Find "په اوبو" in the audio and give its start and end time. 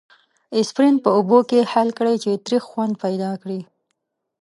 1.03-1.37